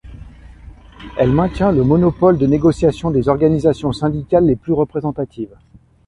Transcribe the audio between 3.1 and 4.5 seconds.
des organisations syndicales